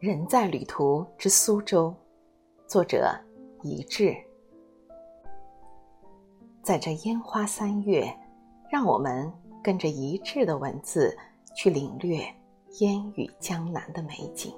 [0.00, 1.94] 人在旅途之苏州，
[2.66, 3.14] 作者
[3.62, 4.16] 一致。
[6.62, 8.10] 在这烟花三月，
[8.70, 9.30] 让我们
[9.62, 11.14] 跟着一致的文字
[11.54, 12.16] 去领略
[12.78, 14.50] 烟雨江南的美景。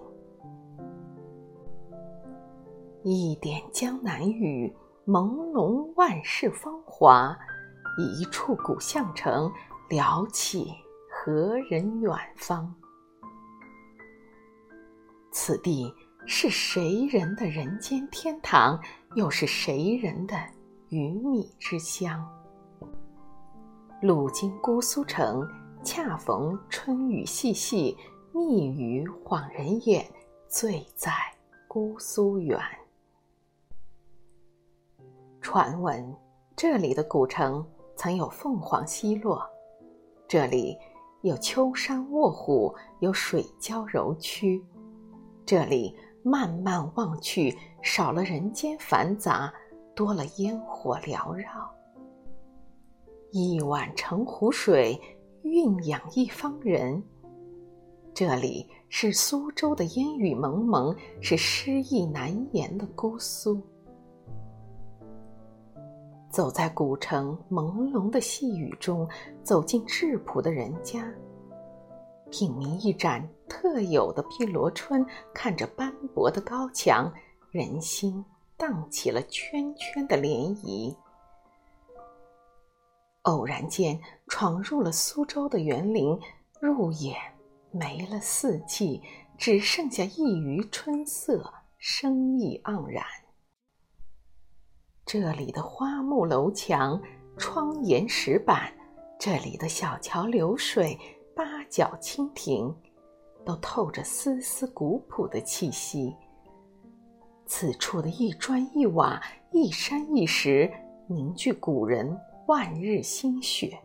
[3.02, 4.72] 一点江南雨，
[5.04, 7.36] 朦胧万世芳华。
[7.98, 9.52] 一处古巷城，
[9.90, 10.72] 聊起
[11.10, 12.72] 何人远方？
[15.32, 15.92] 此地
[16.26, 18.78] 是谁人的人间天堂，
[19.16, 20.36] 又是谁人的
[20.90, 22.22] 鱼米之乡？
[24.02, 25.48] 路经姑苏城，
[25.82, 27.96] 恰逢春雨细细，
[28.32, 30.06] 密语晃人眼，
[30.48, 31.10] 醉在
[31.66, 32.60] 姑苏园。
[35.40, 36.14] 传闻
[36.54, 39.48] 这里的古城曾有凤凰西落，
[40.28, 40.76] 这里
[41.22, 44.62] 有秋山卧虎，有水娇柔曲。
[45.44, 49.52] 这里慢慢望去，少了人间繁杂，
[49.94, 51.70] 多了烟火缭绕。
[53.30, 55.00] 一碗澄湖水，
[55.42, 57.02] 蕴养一方人。
[58.14, 63.60] 这里是苏州的烟雨蒙蒙，是诗意难言的姑苏。
[66.30, 69.08] 走在古城朦胧的细雨中，
[69.42, 71.02] 走进质朴的人家。
[72.32, 77.12] 品茗一盏特有的碧螺春，看着斑驳的高墙，
[77.50, 78.24] 人心
[78.56, 80.96] 荡起了圈圈的涟漪。
[83.24, 86.18] 偶然间闯入了苏州的园林，
[86.58, 87.14] 入眼
[87.70, 89.02] 没了四季，
[89.36, 93.04] 只剩下一隅春色，生意盎然。
[95.04, 96.98] 这里的花木楼墙、
[97.36, 98.72] 窗檐石板，
[99.20, 100.98] 这里的小桥流水。
[101.72, 102.70] 小蜻蜓，
[103.46, 106.14] 都透着丝丝古朴的气息。
[107.46, 109.18] 此处的一砖一瓦、
[109.52, 110.70] 一山一石，
[111.08, 112.14] 凝聚古人
[112.46, 113.80] 万日心血。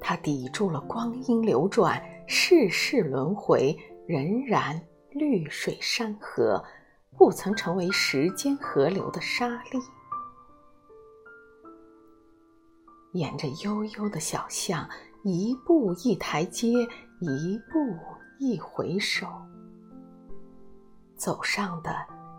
[0.00, 3.76] 它抵住了光阴流转、世事轮回，
[4.06, 4.80] 仍然
[5.10, 6.64] 绿水山河，
[7.16, 9.82] 不曾成为时间河流的沙砾。
[13.14, 14.88] 沿着悠悠的小巷。
[15.24, 16.68] 一步一台阶，
[17.20, 17.78] 一步
[18.38, 19.26] 一回首。
[21.16, 21.94] 走上的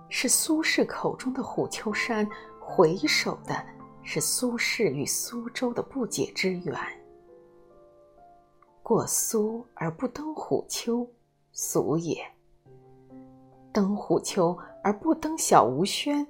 [0.09, 2.27] 是苏轼口中的虎丘山，
[2.59, 3.55] 回首的
[4.01, 6.75] 是苏轼与苏州的不解之缘。
[8.81, 11.05] 过苏而不登虎丘，
[11.51, 12.15] 俗也；
[13.71, 16.25] 登虎丘而不登小吴轩，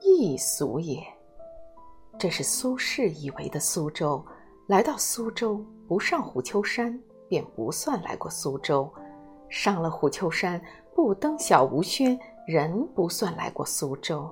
[0.00, 1.00] 亦俗也。
[2.18, 4.24] 这是苏轼以为的苏州。
[4.70, 5.60] 来到苏州。
[5.88, 6.96] 不上虎丘山，
[7.28, 8.88] 便不算来过苏州；
[9.48, 10.62] 上了虎丘山，
[10.94, 12.16] 不登小吴轩，
[12.46, 14.30] 仍不算来过苏州。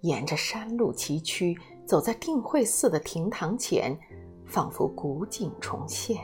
[0.00, 1.56] 沿着山路崎岖，
[1.86, 3.96] 走在定慧寺的亭堂前，
[4.44, 6.18] 仿佛古景重现。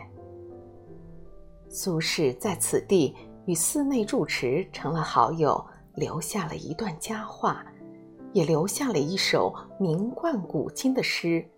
[1.68, 3.14] 苏轼在此地
[3.46, 7.64] 与寺内住持成了好友，留下了一段佳话，
[8.32, 11.48] 也留下了一首名冠古今的诗。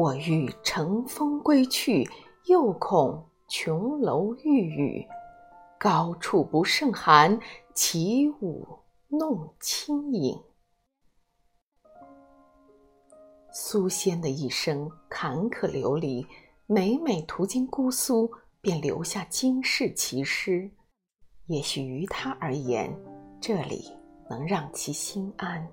[0.00, 2.08] 我欲乘风归去，
[2.46, 5.06] 又恐琼楼玉宇，
[5.78, 7.38] 高处不胜寒，
[7.74, 8.66] 起舞
[9.08, 10.42] 弄清影。
[13.52, 16.26] 苏仙的一生坎坷流离，
[16.66, 18.30] 每每途经姑苏，
[18.62, 20.70] 便留下惊世奇诗。
[21.44, 22.90] 也许于他而言，
[23.38, 23.84] 这里
[24.30, 25.70] 能让其心安。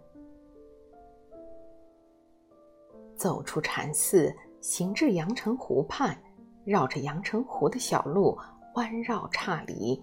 [3.28, 6.18] 走出禅寺，行至阳澄湖畔，
[6.64, 8.38] 绕着阳澄湖的小路
[8.76, 10.02] 弯绕岔离，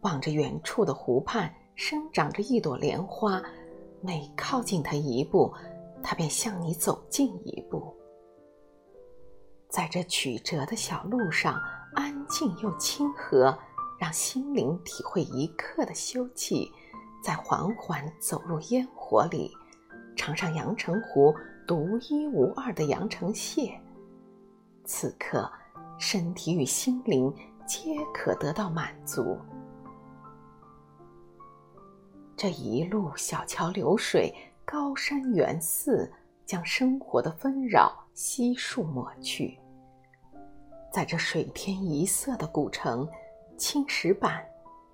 [0.00, 3.40] 望着远处的湖畔生长着一朵莲花，
[4.00, 5.54] 每靠近它一步，
[6.02, 7.94] 它便向你走近一步。
[9.68, 11.62] 在这曲折的小路上，
[11.94, 13.56] 安静又亲和，
[14.00, 16.68] 让心灵体会一刻的休憩，
[17.22, 19.48] 再缓缓走入烟火里，
[20.16, 21.32] 尝上阳澄湖。
[21.66, 23.80] 独一无二的阳城蟹，
[24.84, 25.50] 此刻
[25.98, 27.32] 身体与心灵
[27.66, 29.38] 皆可得到满足。
[32.36, 36.12] 这一路小桥流水、高山远寺，
[36.44, 39.56] 将生活的纷扰悉数抹去。
[40.92, 43.08] 在这水天一色的古城，
[43.56, 44.44] 青石板、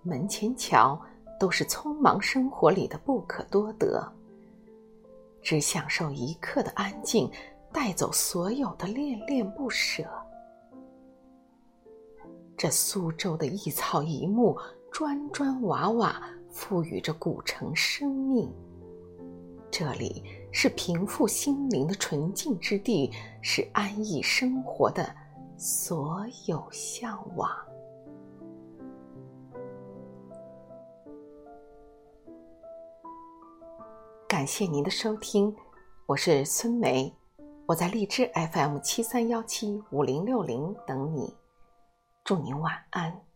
[0.03, 1.01] 门前桥，
[1.41, 4.07] 都是匆忙生活里的不可多得。
[5.43, 7.31] 只享受一刻的安静，
[7.73, 10.05] 带走所有的恋恋不舍。
[12.57, 14.59] 这苏州的一草一木、
[14.91, 16.21] 砖砖瓦瓦，
[16.51, 18.53] 赋予着古城生命。
[19.71, 23.13] 这里是平复心灵的纯净之地，
[23.43, 25.15] 是安逸生活的
[25.57, 27.49] 所有向往。
[34.39, 35.53] 感谢您的收听，
[36.07, 37.13] 我是孙梅，
[37.67, 41.35] 我在荔枝 FM 七三幺七五零六零等你，
[42.23, 43.28] 祝您晚安。